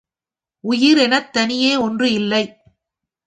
[0.63, 2.43] உயிர் எனத் தனியே ஒன்று இல்லை.